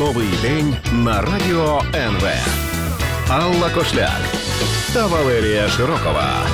[0.00, 2.24] Новий день на радіо НВ.
[3.30, 4.20] Алла Кошляк
[4.94, 6.46] та Валерія Широкова.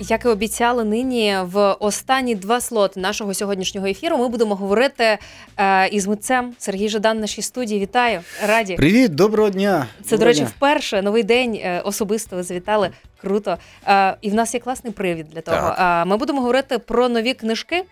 [0.00, 5.18] Як і обіцяли нині в останні два слоти нашого сьогоднішнього ефіру, ми будемо говорити
[5.56, 7.80] е, із митцем Сергій Жадан в нашій студії.
[7.80, 8.74] Вітаю, раді.
[8.74, 9.86] Привіт, доброго дня.
[9.96, 10.50] Це, доброго до речі, дня.
[10.56, 12.90] вперше новий день е, особисто ви завітали.
[13.20, 13.56] Круто.
[13.86, 15.56] Е, і в нас є класний привід для того.
[15.56, 16.02] Так.
[16.06, 17.84] Е, ми будемо говорити про нові книжки.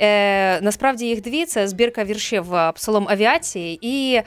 [0.00, 4.24] Е, насправді їх дві: це збірка віршів е, Псалом авіації і е,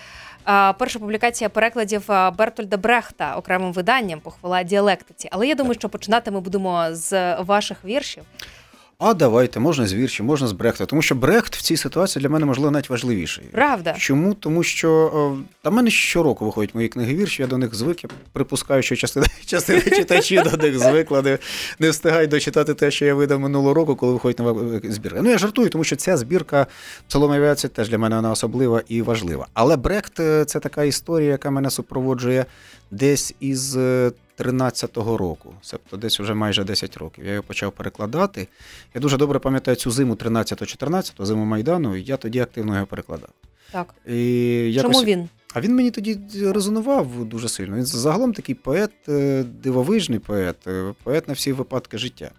[0.73, 5.29] перша публікація перекладів е, Бертольда Брехта окремим виданням похвала діалектиці.
[5.31, 8.23] Але я думаю, що починати ми будемо з ваших віршів.
[9.01, 10.85] А давайте, можна з вірші, можна з Брехта.
[10.85, 13.43] Тому що Брехт в цій ситуації для мене, можливо, навіть важливіший.
[13.51, 13.95] Правда?
[13.97, 14.33] Чому?
[14.33, 18.03] Тому що е, та мене щороку виходять мої книги віршів, я до них звик.
[18.03, 21.37] Я припускаю, що частина, частина читачів до них звикла, не,
[21.79, 25.21] не встигають дочитати те, що я видав минулого року, коли виходить нова е, збірка.
[25.21, 26.67] Ну я жартую, тому що ця збірка
[27.07, 29.47] «Псалом авіації» теж для мене вона особлива і важлива.
[29.53, 32.45] Але Брехт е, це така історія, яка мене супроводжує
[32.91, 33.77] десь із.
[33.77, 37.25] е, 13-го року, тобто десь вже майже 10 років.
[37.25, 38.47] Я його почав перекладати.
[38.95, 43.29] Я дуже добре пам'ятаю цю зиму 13-14, зиму Майдану, і я тоді активно його перекладав.
[43.71, 43.93] Так.
[44.07, 44.17] І
[44.73, 44.91] якось...
[44.91, 45.29] Чому він?
[45.53, 47.77] А він мені тоді резонував дуже сильно.
[47.77, 52.31] Він загалом такий поет, е, дивовижний поет, е, поет на всі випадки життя.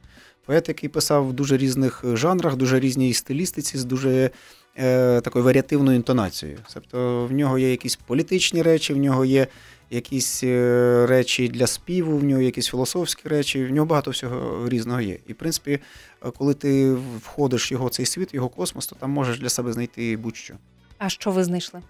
[0.47, 4.31] Поет, який писав в дуже різних жанрах, дуже різній стилістиці, з дуже
[4.79, 6.59] е, такою варіативною інтонацією.
[6.75, 9.47] Тобто в нього є якісь політичні речі, в нього є
[9.91, 14.69] якісь е, речі для співу, в нього є якісь філософські речі, в нього багато всього
[14.69, 15.19] різного є.
[15.27, 15.79] І, в принципі,
[16.27, 19.73] е, коли ти входиш в його цей світ, його космос, то там можеш для себе
[19.73, 20.55] знайти будь-що.
[20.99, 21.81] А що ви знайшли?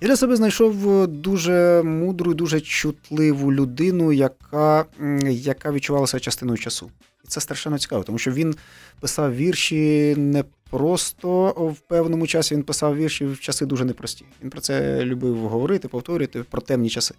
[0.00, 4.84] Я для себе знайшов дуже мудру, дуже чутливу людину, яка,
[5.30, 6.90] яка відчувалася частиною часу.
[7.32, 8.54] Це страшенно цікаво, тому що він
[9.00, 14.24] писав вірші не просто в певному часі, він писав вірші в часи дуже непрості.
[14.42, 17.14] Він про це любив говорити, повторювати про темні часи.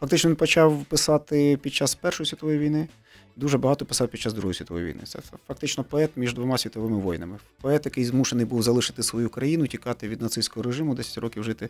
[0.00, 2.88] Фактично, він почав писати під час Першої світової війни,
[3.36, 5.00] дуже багато писав під час Другої світової війни.
[5.04, 7.38] Це фактично поет між двома світовими воїнами.
[7.60, 11.68] Поет, який змушений був залишити свою країну, тікати від нацистського режиму, 10 років жити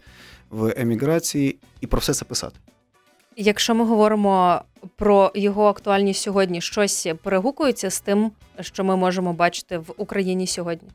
[0.50, 2.56] в еміграції і про все це писати.
[3.36, 4.60] Якщо ми говоримо
[4.96, 8.30] про його актуальність сьогодні, щось перегукується з тим,
[8.60, 10.88] що ми можемо бачити в Україні сьогодні.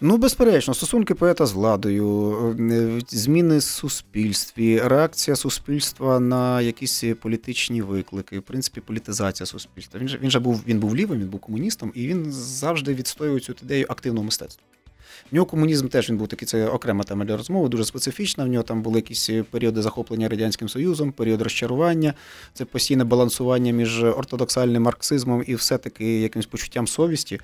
[0.00, 7.82] Ну, безперечно, стосунки поета з владою, е, зміни в суспільстві, реакція суспільства на якісь політичні
[7.82, 10.00] виклики, в принципі, політизація суспільства.
[10.00, 13.40] Він же він же був він був лівим, він був комуністом, і він завжди відстоював
[13.40, 14.64] цю ідею активного мистецтва.
[15.32, 18.44] Нього комунізм теж він був такий, це окрема тема для розмови, дуже специфічна.
[18.44, 22.14] В нього там були якісь періоди захоплення радянським союзом, період розчарування,
[22.54, 27.40] це постійне балансування між ортодоксальним марксизмом і все-таки якимось почуттям совісті,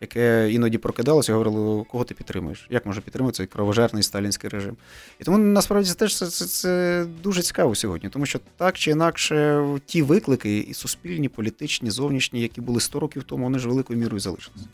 [0.00, 4.76] яке іноді прокидалося і говорило, кого ти підтримуєш, як може підтримати цей кровожерний сталінський режим.
[5.20, 8.90] І тому насправді це теж це, це, це дуже цікаво сьогодні, тому що так чи
[8.90, 13.98] інакше ті виклики, і суспільні, політичні, зовнішні, які були 100 років тому, вони ж великою
[13.98, 14.64] мірою залишилися.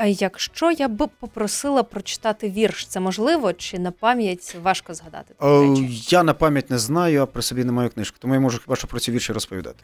[0.00, 5.34] А якщо я б попросила прочитати вірш, це можливо чи на пам'ять важко згадати?
[5.38, 5.76] О,
[6.08, 8.76] я на пам'ять не знаю, а при собі не маю книжку, тому я можу хіба
[8.76, 9.78] що про ці вірші розповідати.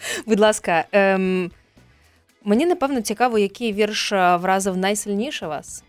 [0.26, 1.50] Будь ласка, ем,
[2.44, 5.84] мені напевно цікаво, який вірш е, вразив найсильніше вас.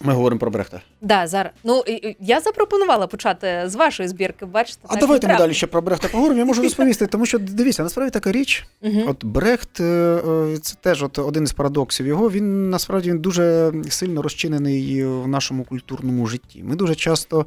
[0.00, 0.80] Ми говоримо про Брехта.
[1.00, 1.52] Да, зараз.
[1.64, 1.84] Ну
[2.20, 4.46] я запропонувала почати з вашої збірки.
[4.46, 6.38] Бачите, А давайте ми далі ще про Брехта поговоримо.
[6.38, 8.66] Я можу розповісти, тому що дивіться, насправді така річ.
[8.82, 9.02] Угу.
[9.06, 12.30] От Брехт, е, е, це теж от один із парадоксів його.
[12.30, 16.62] Він насправді він дуже сильно розчинений в нашому культурному житті.
[16.62, 17.46] Ми дуже часто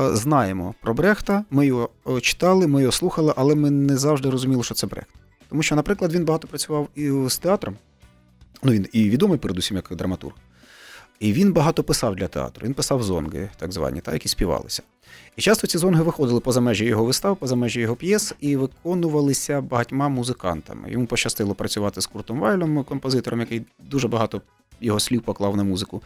[0.00, 1.90] е, знаємо про Брехта, ми його
[2.22, 5.10] читали, ми його слухали, але ми не завжди розуміли, що це Брехт.
[5.48, 7.76] Тому що, наприклад, він багато працював і з театром.
[8.62, 10.34] Ну, він і відомий, передусім, як драматург.
[11.20, 12.66] І він багато писав для театру.
[12.66, 14.82] Він писав зонги, так звані, та, які співалися.
[15.36, 19.60] І часто ці зонги виходили поза межі його вистав, поза межі його п'єс і виконувалися
[19.60, 20.90] багатьма музикантами.
[20.90, 24.42] Йому пощастило працювати з Куртом Вайлем, композитором, який дуже багато
[24.80, 26.02] його слів поклав на музику.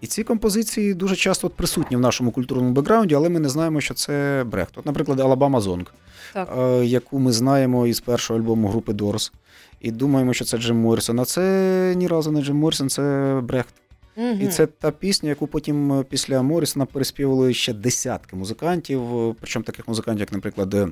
[0.00, 3.80] І ці композиції дуже часто от присутні в нашому культурному бекграунді, але ми не знаємо,
[3.80, 4.78] що це Брехт.
[4.78, 5.94] От, наприклад, Alabama Song,
[6.36, 9.32] е, яку ми знаємо із першого альбому групи Doors.
[9.80, 11.20] І думаємо, що це Джим Моррісон.
[11.20, 13.74] А це ні разу не Джим Моррісон, це Брехт.
[14.16, 14.38] Угу.
[14.40, 19.64] І це та пісня, яку потім е, після Моррісона переспівали ще десятки музикантів, е, причому
[19.64, 20.88] таких музикантів, як, наприклад, е,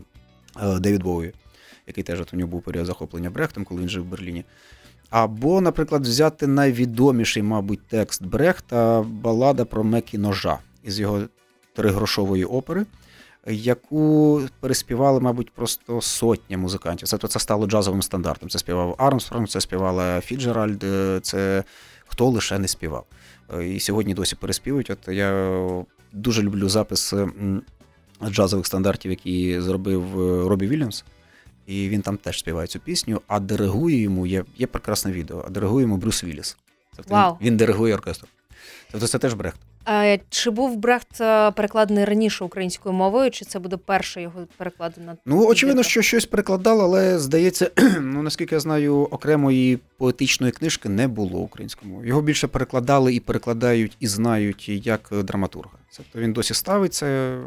[0.80, 1.32] Девід Боуї,
[1.86, 4.44] який теж от у нього був період захоплення Брехтом, коли він жив в Берліні.
[5.10, 11.22] Або, наприклад, взяти найвідоміший, мабуть, текст Брехта балада про Мекі ножа із його
[11.74, 12.86] тригрошової опери,
[13.46, 17.08] яку переспівали, мабуть, просто сотня музикантів.
[17.08, 18.48] Це, це стало джазовим стандартом.
[18.48, 20.84] Це співав Армстронг, це співала Фіджеральд,
[21.22, 21.64] це
[22.08, 23.06] хто лише не співав.
[23.55, 24.90] Е, І сьогодні досі переспівують.
[24.90, 25.58] От я
[26.12, 27.14] дуже люблю запис
[28.25, 31.05] джазових стандартів, які зробив е, Робі Вільямс.
[31.66, 35.50] І він там теж співає цю пісню, а диригує йому, є, є прекрасне відео, а
[35.50, 36.56] диригує йому Брюс Вілліс.
[36.96, 37.37] Тобто Вау.
[37.40, 38.26] він, він диригує оркестр.
[38.90, 39.61] Тобто це теж Брехт.
[40.29, 41.19] Чи був Брехт
[41.56, 45.17] перекладений раніше українською мовою, чи це буде перше його перекладена?
[45.26, 47.70] Ну, очевидно, що щось перекладали, але здається,
[48.00, 52.08] ну наскільки я знаю, окремої поетичної книжки не було українською мовою.
[52.08, 55.73] Його більше перекладали і перекладають, і знають як драматурга.
[55.96, 57.38] Тобто він досі ставиться.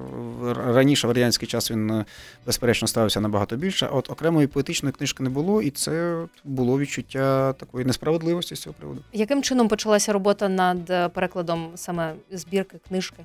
[0.56, 2.06] Раніше, в радянський час, він е,
[2.46, 3.88] безперечно ставився набагато більше.
[3.92, 8.74] А от окремої поетичної книжки не було, і це було відчуття такої несправедливості з цього
[8.80, 9.04] приводу.
[9.14, 13.24] Яким чином почалася робота над е, перекладом саме збірки, книжки?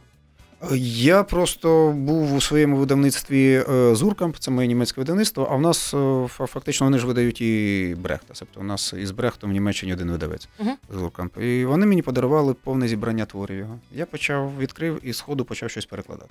[0.74, 5.94] Я просто був у своєму видавництві е, Зуркамп, це моє німецьке видавництво, а в нас
[5.94, 8.34] е, фактично вони ж видають і Брехта.
[8.38, 10.74] Тобто у нас із Брехтом в Німеччині один видавець Мгм.
[10.94, 11.38] Зуркамп.
[11.42, 13.78] І вони мені подарували повне зібрання творів його.
[13.92, 16.30] Я почав відкрив і з ходу почав щось перекладати.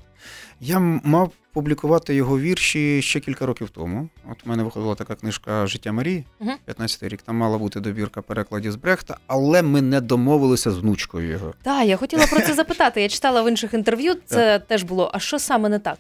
[0.62, 4.10] Я мав публікувати його вірші ще кілька років тому.
[4.32, 6.54] От у мене виходила така книжка Життя Марії, Мгм.
[6.66, 7.22] 15 рік.
[7.22, 11.54] Там мала бути добірка перекладів з Брехта, але ми не домовилися з внучкою його.
[11.64, 13.02] Так, я хотіла про це запитати.
[13.02, 15.12] Я читала в інших інтерв'ю, це теж було.
[15.14, 15.98] А що саме не так?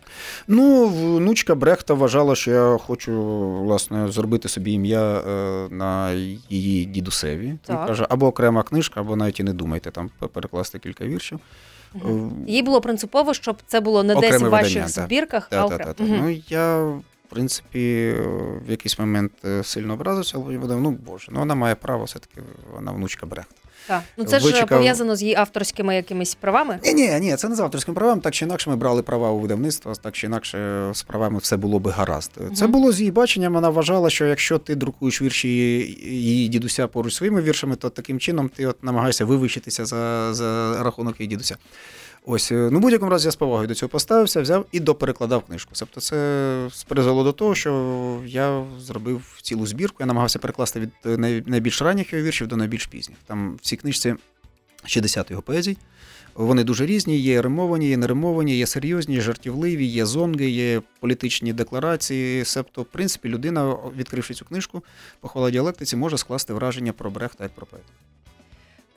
[0.47, 3.11] Ну, внучка Брехта вважала, що я хочу
[3.63, 6.11] власне зробити собі ім'я е, на
[6.49, 7.53] її дідусеві.
[7.65, 7.87] Так.
[7.87, 11.39] каже, або окрема книжка, або навіть і не думайте там перекласти кілька віршів.
[11.95, 11.99] Е,
[12.47, 15.05] Їй було принципово, щоб це було не Окреме десь в ваших видання, так.
[15.05, 15.83] збірках, а Та, та, окремо.
[15.83, 16.03] та, та.
[16.03, 16.17] Мгм.
[16.21, 18.13] Ну я в принципі
[18.67, 22.41] в якийсь момент е, сильно образився, але подумав, ну боже, ну вона має право, все-таки
[22.75, 23.55] вона внучка Брехта.
[23.87, 24.01] Так.
[24.17, 26.79] Ну це ж пов'язано з її авторськими якимись правами.
[26.83, 28.21] Ні, ні, ні, це не з авторським правами.
[28.21, 31.79] Так чи інакше ми брали права у видавництва, так чи інакше з правами все було
[31.79, 32.31] би гаразд.
[32.55, 33.53] Це було з її баченням.
[33.53, 35.49] Вона вважала, що якщо ти друкуєш вірші
[36.03, 41.19] її дідуся поруч своїми віршами, то таким чином ти от намагаєшся вивищитися за, за рахунок
[41.19, 41.57] її дідуся.
[42.27, 45.71] Ось, е, ну будь-якому разі я з повагою до цього поставився, взяв і доперекладав книжку.
[45.79, 49.97] Тобто це призвело до того, що я зробив цілу збірку.
[49.99, 53.17] Я намагався перекласти від е, найбільш ранніх його віршів до найбільш пізніх.
[53.25, 54.15] Там в цій книжці
[54.85, 55.77] 60 його поезій.
[56.35, 62.45] Вони дуже різні, є римовані, є неримовані, є серйозні, жартівливі, є зонги, є політичні декларації.
[62.45, 64.83] Себто, в принципі, людина, відкривши цю книжку,
[65.19, 67.89] похвала діалектиці, може скласти враження про Брехта як про поета.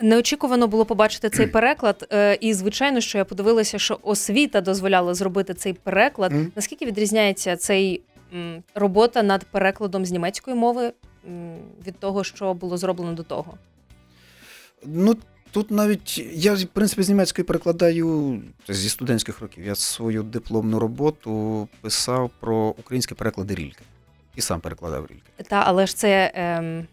[0.01, 2.09] Неочікувано було побачити цей переклад.
[2.13, 6.33] е, І звичайно, що я подивилася, що освіта дозволяла зробити цей переклад.
[6.57, 8.03] Наскільки відрізняється цей
[8.75, 10.93] робота над перекладом з німецької мови
[11.87, 13.55] від того, що було зроблено до того?
[14.85, 15.17] Ну,
[15.51, 19.67] тут навіть я, в принципі, з німецької перекладаю зі студентських років.
[19.67, 23.83] Я свою дипломну роботу писав про українські переклади Рільки.
[24.37, 25.43] І сам перекладав Рільки.
[25.49, 26.87] Та, але ж це, ем,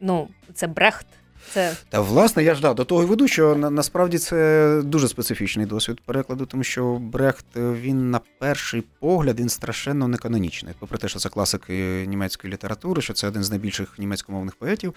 [0.00, 1.06] ну, це Брехт.
[1.50, 5.08] Це Та власне я ж да, до того й веду, що на, насправді це дуже
[5.08, 10.74] специфічний досвід перекладу, тому що Брехт він на перший погляд він страшенно неканонічний.
[10.78, 11.68] Попри те, що це класик
[12.06, 14.94] німецької літератури, що це один з найбільших німецькомовних поетів,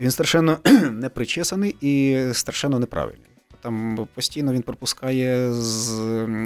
[0.00, 0.58] він страшенно
[0.92, 3.28] непричесаний і страшенно неправильний.
[3.60, 5.48] Там постійно він пропускає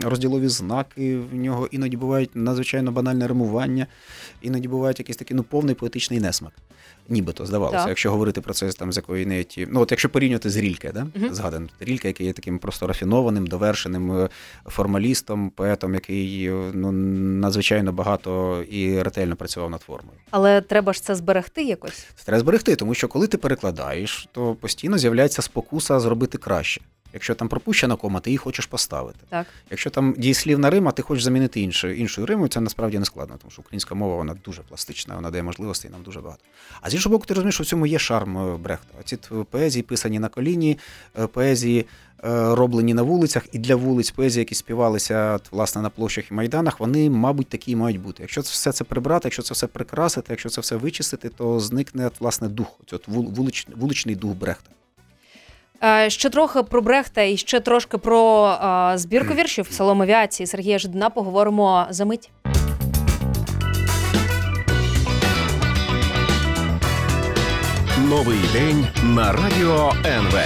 [0.02, 3.86] розділові знаки, в нього іноді бувають надзвичайно банальне римування,
[4.40, 6.52] іноді бувають якийсь такий ну повний поетичний несмак.
[7.08, 7.88] Нібито здавалося, Так.
[7.88, 9.68] якщо говорити про це там з якої неті.
[9.70, 11.06] Ну от якщо порівнювати з Рільке, да?
[11.14, 11.34] Мгм.
[11.34, 14.28] згаданим Рільке, який є таким просто рафінованим, довершеним е,
[14.66, 20.18] формалістом, поетом, який е, ну надзвичайно багато і ретельно працював над формою.
[20.30, 22.06] але треба ж це зберегти якось.
[22.16, 26.80] Це треба зберегти, тому що коли ти перекладаєш, то постійно з'являється спокуса зробити краще.
[27.14, 29.18] Якщо там пропущена кома, ти її хочеш поставити.
[29.28, 29.46] Так.
[29.70, 33.50] Якщо там дієслівна рима, ти хочеш замінити іншу, іншою римою, це насправді не складно, тому
[33.50, 36.42] що українська мова вона дуже пластична, вона дає можливостей нам дуже багато.
[36.80, 39.02] А з іншого боку, ти розумієш, що в цьому є шарм е, Брехта.
[39.04, 39.16] Ці
[39.50, 40.78] поезії писані на коліні,
[41.18, 41.84] е, поезії е,
[42.54, 47.10] роблені на вулицях, і для вулиць поезії, які співалися власне на площах і майданах, вони,
[47.10, 48.22] мабуть, такі мають бути.
[48.22, 52.10] Якщо це все це прибрати, якщо це все прикрасити, якщо це все вичистити, то зникне
[52.20, 54.70] власне дух, от, вулич, вуличний дух Брехта.
[56.08, 58.58] Ще трохи про Брехта і ще трошки про
[58.94, 62.30] збірку віршів Псалом авіації Сергія Жидина поговоримо за мить.
[68.12, 70.36] Новий день на радіо НВ.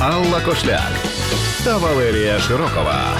[0.00, 0.92] Алла Кошляк
[1.64, 3.18] та Валерія Широкова.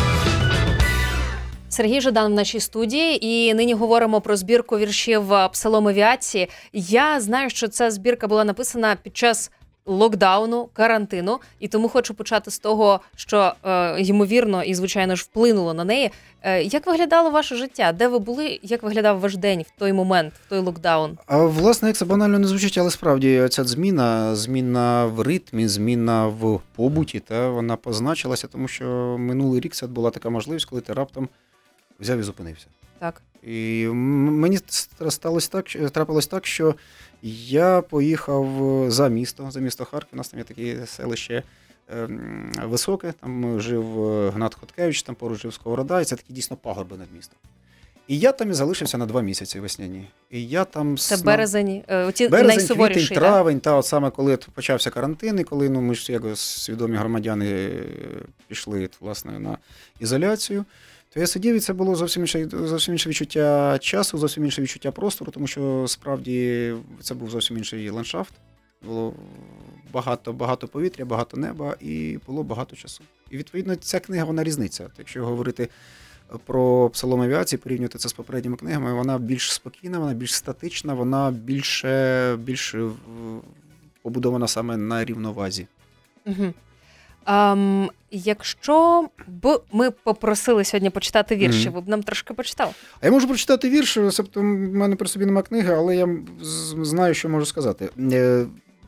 [1.68, 6.49] Сергій Жадан в нашій студії, і нині говоримо про збірку віршів Псалом авіації.
[6.73, 9.50] Я знаю, що ця збірка була написана під час
[9.87, 15.75] локдауну, карантину, і тому хочу почати з того, що е, ймовірно і звичайно ж вплинуло
[15.75, 16.11] на неї.
[16.43, 17.93] Е, як виглядало ваше життя?
[17.93, 18.61] Де ви були?
[18.62, 21.19] Як виглядав ваш день в той момент, в той локдаун?
[21.27, 26.27] А власне, як це банально не звучить, але справді ця зміна, зміна в ритмі, зміна
[26.27, 28.85] в побуті, та вона позначилася, тому що
[29.19, 31.29] минулий рік це була така можливість, коли ти раптом
[32.01, 32.67] взяв і зупинився.
[32.99, 33.23] Так.
[33.43, 34.59] І мені
[35.09, 36.75] сталося так, трапилось так, що
[37.23, 40.11] я поїхав за місто, за місто Харків.
[40.13, 41.43] У нас там є таке селище
[41.89, 43.15] ем, високе.
[43.21, 47.09] Там жив е, Гнат Хоткевич, там поруч жив Сковорода, і це такі дійсно пагорби над
[47.17, 47.39] містом.
[48.09, 50.09] І я там і залишився на два місяці весняні.
[50.31, 53.15] І я там Це сна- березень, е, Березень, квітень, да?
[53.15, 57.51] травень, та от саме коли почався карантин, і коли ну, ми ж як свідомі громадяни
[57.51, 57.85] е,
[58.49, 59.59] пішли власне на
[60.01, 60.65] ізоляцію,
[61.14, 64.90] то я сидів, і це було зовсім інше, зовсім інше відчуття часу, зовсім інше відчуття
[64.90, 68.35] простору, тому що справді це був зовсім інший ландшафт.
[68.87, 69.14] Було
[69.92, 73.04] багато, багато повітря, багато неба і було багато часу.
[73.31, 74.90] І відповідно ця книга вона різниця.
[74.99, 75.69] Якщо говорити
[76.47, 81.31] про псалом авіації, порівнювати це з попередніми книгами, вона більш спокійна, вона більш статична, вона
[81.31, 82.90] більше, більш е,
[84.02, 85.66] побудована саме на рівновазі.
[86.26, 86.52] Угу.
[87.26, 91.75] Um, якщо б ми попросили сьогодні почитати вірші, Мгм.
[91.75, 92.75] ви б нам трошки почитав.
[93.00, 96.09] А я можу прочитати вірш, тобто в мене при собі немає книги, але я
[96.83, 97.88] знаю, що можу сказати.
[98.12, 98.47] Е,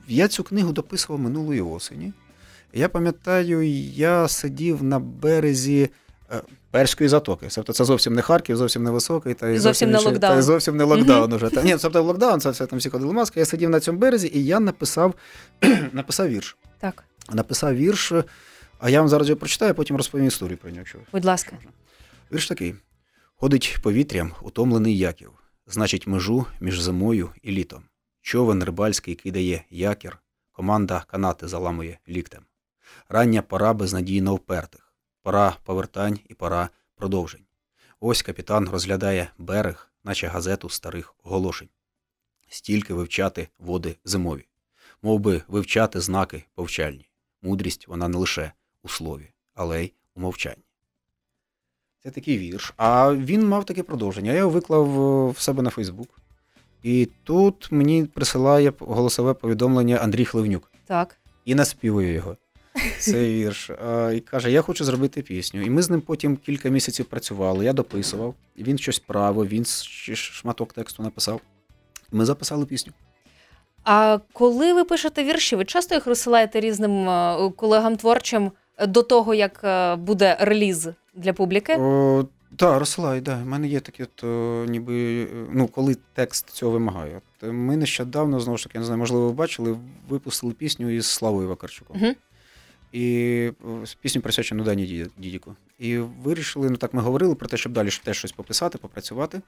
[0.08, 2.12] Я цю книгу дописував минулої осені.
[2.72, 3.62] Я пам'ятаю,
[3.94, 5.88] я сидів на березі
[6.32, 7.48] е, Перської затоки.
[7.54, 10.34] Тобто це зовсім не Харків, зовсім не високий, та й Зовсім не інше- локдаун.
[10.34, 11.48] Та й зовсім не локдаун уже.
[11.50, 13.40] Та, ні, тобто локдаун, це все там всі ходили маски.
[13.40, 15.14] Я сидів на цьому березі і я написав,
[15.92, 16.56] написав вірш.
[16.80, 18.12] Так, Написав вірш,
[18.78, 20.86] а я вам зараз його прочитаю, а потім розповім історію про нього.
[21.12, 21.58] будь ласка.
[22.32, 22.74] Вірш такий:
[23.34, 25.30] ходить повітрям, утомлений Яків,
[25.66, 27.84] значить, межу між зимою і літом.
[28.20, 30.18] Човен рибальський кидає якір,
[30.52, 32.42] команда канати заламує ліктем.
[33.08, 37.44] Рання пора безнадійно впертих, пора повертань і пора продовжень.
[38.00, 41.68] Ось капітан розглядає берег, наче газету старих оголошень.
[42.48, 44.48] Стільки вивчати води зимові,
[45.02, 47.08] мов би вивчати знаки повчальні.
[47.44, 50.64] Мудрість вона не лише у слові, але й у мовчанні.
[52.02, 52.74] Це такий вірш.
[52.76, 54.32] А він мав таке продовження.
[54.32, 56.08] Я його виклав е, в себе на Фейсбук.
[56.82, 60.72] І тут мені присилає голосове повідомлення Андрій Хливнюк.
[60.86, 61.16] Так.
[61.44, 62.36] І наспівує його.
[62.98, 63.70] Цей вірш.
[64.14, 65.62] І каже: Я хочу зробити пісню.
[65.62, 67.64] І ми з ним потім кілька місяців працювали.
[67.64, 71.40] Я дописував, він щось правив, він ще шматок тексту написав.
[72.12, 72.92] Ми записали пісню.
[73.84, 78.50] А коли ви пишете вірші, ви часто їх розсилаєте різним е, колегам творчим
[78.88, 81.76] до того, як е, буде реліз для публіки?
[81.76, 82.24] О,
[82.56, 83.42] так, розсилай, да.
[83.42, 84.22] У мене є такі, от,
[84.70, 87.20] ніби, ну, коли текст цього вимагає.
[87.42, 89.76] Е, ми нещодавно, знову ж таки, я не знаю, можливо, ви бачили,
[90.08, 91.96] випустили пісню із Славою Вакарчуком.
[91.96, 92.14] Мгм.
[92.92, 93.50] І
[94.00, 95.54] пісню присвячену Дані Ді- Дідіку.
[95.78, 99.40] І вирішили, ну так ми говорили про те, щоб далі теж щось пописати, попрацювати.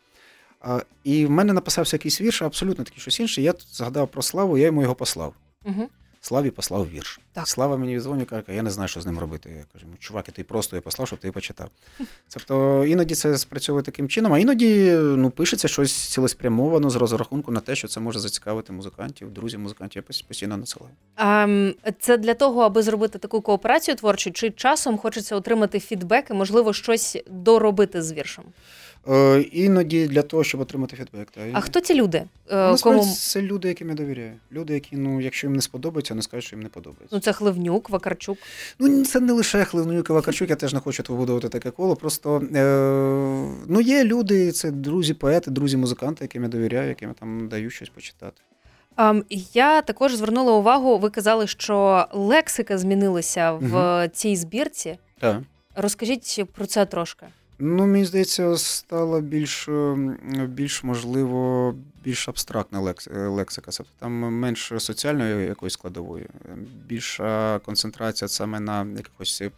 [1.05, 3.43] І в мене написався якийсь вірш, абсолютно такий щось інше.
[3.43, 5.35] Я тут згадав про Славу, я йому його послав.
[5.65, 5.89] Угу.
[6.27, 7.21] Славі послав вірш.
[7.33, 7.49] Так.
[7.49, 9.51] Слава мені дзвонить, каже, я не знаю, що з ним робити.
[9.57, 11.69] Я кажу, «Ну, чувак, я тобі просто я послав, щоб ти почитав.
[12.35, 17.61] Тобто іноді це спрацьовує таким чином, а іноді ну, пишеться щось цілеспрямовано з розрахунку на
[17.61, 20.05] те, що це може зацікавити музикантів, друзів музикантів.
[20.09, 20.93] Я постійно надсилаю.
[21.17, 21.71] А,
[22.01, 26.73] це для того, аби зробити таку кооперацію творчу, чи часом хочеться отримати фідбек і, можливо,
[26.73, 28.45] щось доробити з віршем?
[29.09, 31.31] Е, іноді для того, щоб отримати фідбек.
[31.31, 32.19] Та, А хто ці люди?
[32.19, 34.33] Е, Насправді Кому це люди, яким я довіряю.
[34.53, 37.09] Люди, які, ну, якщо їм не сподобається, не скажуть, що їм не подобається.
[37.17, 38.39] ну це Хливнюк, Вакарчук.
[38.79, 41.97] Ну, це не лише Хливнюк і Вакарчук, я теж не хочу вибудовувати таке коло.
[41.97, 42.63] Просто е,
[43.67, 47.71] ну, є люди, це друзі поети, друзі музиканти, яким я довіряю, яким я там даю
[47.71, 48.43] щось почитати.
[48.97, 50.99] Um, я також звернула увагу.
[50.99, 54.11] Ви казали, що лексика змінилася в Мгм.
[54.13, 54.99] цій збірці.
[55.19, 55.43] Так.
[55.75, 57.27] Розкажіть про це трошки.
[57.59, 59.95] Ну, мені здається, стала більш, е,
[60.49, 63.71] більш можливо, більш абстрактна е, лексика.
[63.77, 66.27] Тобто там менш соціальної якоїсь складової,
[66.87, 69.51] більша концентрація саме на якихось е,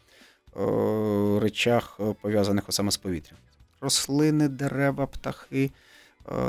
[1.40, 3.36] речах, пов'язаних саме з повітрям.
[3.80, 5.70] Рослини, дерева, птахи,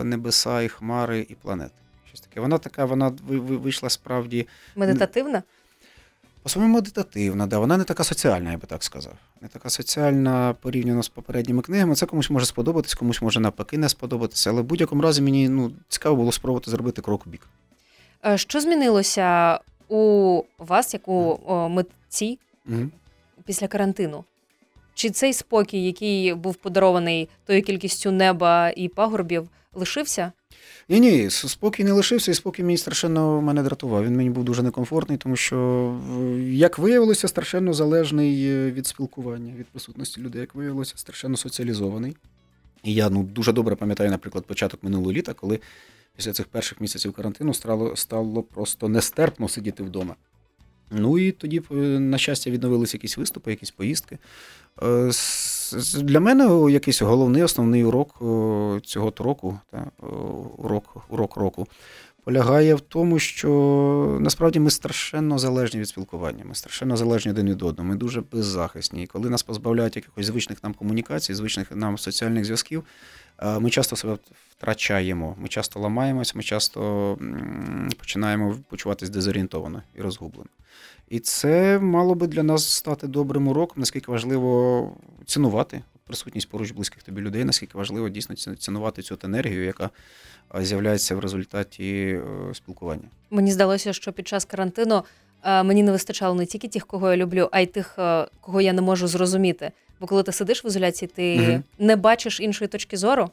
[0.03, 1.71] небеса, і хмари, і планети.
[2.07, 2.39] Щось таке.
[2.41, 5.43] Вона така, вона ви- ви- вийшла справді Медитативна?
[6.43, 9.13] По-своєму медитативна, да, вона не така соціальна, я би так сказав.
[9.41, 11.95] Не така соціальна порівняно з попередніми книгами.
[11.95, 14.49] Це комусь може сподобатись, комусь може навпаки не сподобатися.
[14.49, 17.47] Але в будь-якому разі мені ну, цікаво було спробувати зробити крок у бік.
[18.25, 22.89] Е, Що змінилося у вас, як у митці, Угу.
[23.45, 24.23] після карантину?
[24.93, 30.31] Чи цей спокій, який був подарований тою кількістю неба і пагорбів, лишився?
[30.89, 34.05] Ні, ні, спокій не лишився, і спокій мені страшенно мене дратував.
[34.05, 35.99] Він мені був дуже некомфортний, тому що,
[36.39, 42.17] як виявилося, страшенно залежний е, від спілкування, від присутності людей, як виявилося, страшенно соціалізований.
[42.83, 45.59] І я ну, дуже добре пам'ятаю, наприклад, початок минулого літа, коли
[46.15, 50.15] після цих перших місяців карантину стало, стало просто нестерпно сидіти вдома.
[50.91, 54.17] Ну і тоді, е, на щастя, відновилися якісь виступи, якісь поїздки.
[55.97, 58.15] Для мене якийсь головний основний урок
[58.83, 59.91] цього року, та,
[60.57, 61.67] урок, урок року,
[62.23, 67.61] полягає в тому, що насправді ми страшенно залежні від спілкування, ми страшенно залежні один від
[67.61, 69.03] одного, ми дуже беззахисні.
[69.03, 72.83] І коли нас позбавляють якихось звичних нам комунікацій, звичних нам соціальних зв'язків,
[73.41, 74.17] ми часто себе
[74.57, 77.17] втрачаємо, ми часто ламаємось, ми часто
[77.97, 80.49] починаємо почуватись дезорієнтовано і розгублено.
[81.09, 84.91] І це мало би для нас стати добрим уроком, наскільки важливо
[85.25, 89.89] цінувати присутність поруч близьких тобі людей, наскільки важливо дійсно ці- цінувати цю енергію, яка
[90.61, 93.03] з'являється в результаті е, спілкування.
[93.29, 95.03] Мені здалося, що під час карантину
[95.43, 98.61] е, мені не вистачало не тільки тих, кого я люблю, а й тих, е, кого
[98.61, 99.71] я не можу зрозуміти.
[99.99, 101.63] Бо коли ти сидиш в ізоляції, ти Мгм.
[101.79, 103.29] не бачиш іншої точки зору,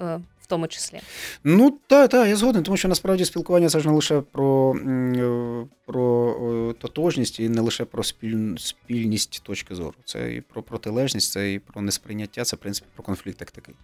[0.00, 1.00] е, в тому числі.
[1.44, 5.66] Ну так, так, я згоден, тому що насправді спілкування це ж не лише про, е,
[5.86, 6.36] про
[6.70, 9.94] е, тотожність і не лише про спіль, спільність точки зору.
[10.04, 13.74] Це і про протилежність, це і про несприйняття, це в принципі про конфлікт як такий.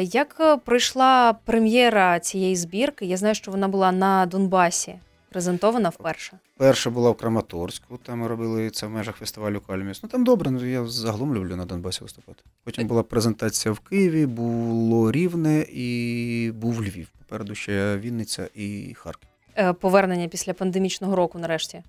[0.00, 3.06] Як пройшла прем'єра цієї збірки?
[3.06, 4.94] Я знаю, що вона була на Донбасі,
[5.36, 6.38] презентована вперше.
[6.56, 10.02] Перша була в Краматорську, там ми робили це в межах фестивалю Кальміс.
[10.02, 12.42] Ну там добре, ну я загалом люблю на Донбасі виступати.
[12.64, 17.08] Потім була презентація в Києві, було Рівне і був Львів.
[17.18, 19.28] Попереду ще Вінниця і Харків.
[19.56, 21.82] Е, Повернення після пандемічного року, нарешті.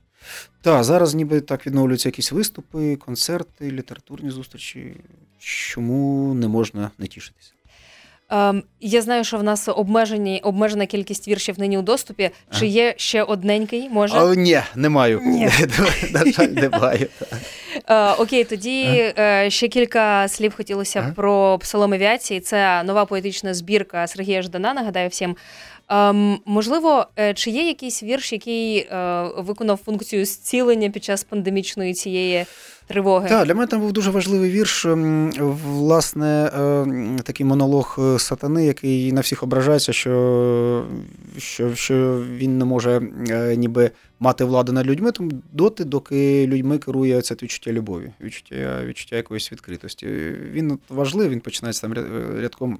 [0.61, 4.95] Так, зараз ніби так відновлюються якісь виступи, концерти, літературні зустрічі.
[5.39, 7.53] Чому не можна не тішитися?
[8.29, 12.29] Ем, я знаю, що в нас обмежені, обмежена кількість віршів нині у доступі.
[12.59, 13.89] Чи є ще одненький?
[13.89, 14.19] Може?
[14.19, 15.21] О, ні, не маю.
[15.23, 15.49] Ні.
[16.11, 17.07] На жаль, не маю.
[17.87, 18.83] Е, окей, тоді
[19.19, 22.39] е, ще кілька слів хотілося про псалом авіації.
[22.39, 24.73] Це нова поетична збірка Сергія Ждана.
[24.73, 25.35] Нагадаю всім.
[25.89, 31.93] Ем, можливо, е, чи є якийсь вірш, який е, виконав функцію зцілення під час пандемічної
[31.93, 32.45] цієї
[32.87, 33.29] тривоги?
[33.29, 34.85] Так, для мене там був дуже важливий вірш.
[34.85, 35.31] ем,
[35.65, 36.51] Власне,
[37.17, 40.85] е, такий монолог е, сатани, який на всіх ображається, що,
[41.37, 46.77] що, що він не може е, ніби мати владу над людьми, тому доти, доки людьми
[46.77, 50.07] керує це відчуття любові, відчуття, відчуття якоїсь відкритості.
[50.51, 52.79] Він важливий, він починається там ря- рядком.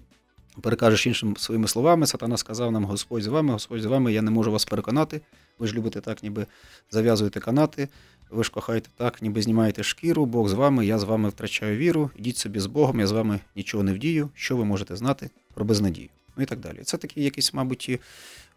[0.62, 4.32] Перекажеш іншим своїми словами, сатана сказав нам: Господь з вами, Господь з вами, я не
[4.32, 5.22] можу вас переконати.
[5.60, 6.46] Ви ж любите так, ніби
[6.92, 7.88] зав'язуєте канати.
[8.30, 12.12] Ви ж кохаєте так, ніби знімаєте шкіру, Бог з вами, я з вами втрачаю віру,
[12.16, 15.66] ідіть собі з Богом, я з вами нічого не вдію, що ви можете знати про
[15.66, 16.10] безнадію.
[16.38, 16.80] Ну і так далі.
[16.84, 18.00] Це такі якісь, мабуть,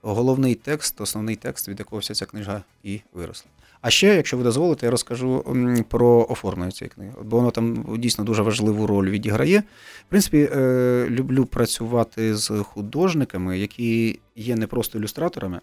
[0.02, 3.50] головний текст, основний текст, від якого вся ця книга і виросла.
[3.80, 5.44] А ще, якщо ви дозволите, я розкажу
[5.88, 9.58] про оформлення цієї книги, бо воно там дійсно дуже важливу роль відіграє.
[10.06, 15.60] В принципі, е, люблю працювати з художниками, які є не просто ілюстраторами,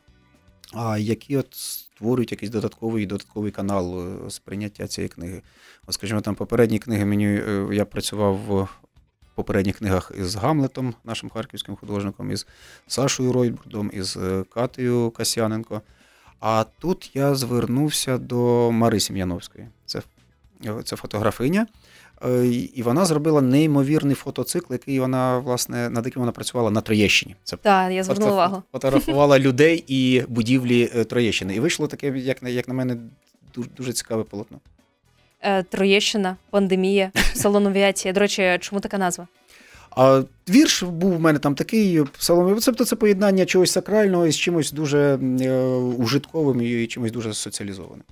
[0.74, 5.42] а які от створюють якийсь додатковий додатковий канал е, сприйняття цієї книги.
[5.88, 8.70] От, скажімо, там попередні книги мені е, я працював
[9.38, 12.48] попередніх книгах із Гамлетом, нашим харківським художником, із
[12.88, 15.82] Сашою Ройбурдом, із е, Катею Касяненко.
[16.40, 19.68] А тут я звернувся до Мари Сім'яновської.
[19.86, 20.02] Це,
[20.66, 21.68] е, це фотографиня.
[22.26, 27.36] Е, І вона зробила неймовірний фотоцикл, який вона, власне, над яким вона працювала на Троєщині.
[27.44, 28.64] Це Так, я звернула Фото- увагу.
[28.72, 31.56] Фотографувала людей і будівлі Троєщини.
[31.56, 32.98] І вийшло таке, як на, як на мене,
[33.56, 34.60] дуже, дуже цікаве полотно.
[35.42, 38.14] Е, Троєщина, пандемія, салон авіація.
[38.14, 39.28] До речі, чому така назва?
[39.92, 42.60] А вірш був у мене там такий псалом.
[42.66, 45.52] Тобто це поєднання чогось сакрального із чимось дуже е,
[45.98, 48.04] ужитковим і чимось дуже соціалізованим.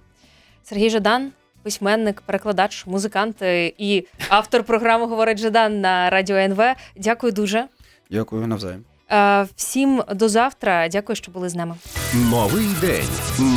[0.64, 1.32] Сергій Жадан,
[1.64, 6.62] письменник, перекладач, музикант е, і автор програми Говорить Жадан на радіо НВ.
[6.96, 7.66] Дякую дуже.
[8.12, 8.84] Дякую навзаєм.
[9.12, 10.88] Е, Всім до завтра.
[10.88, 11.76] Дякую, що були з нами.
[12.14, 13.08] Новий день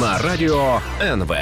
[0.00, 1.33] на радіо НВ.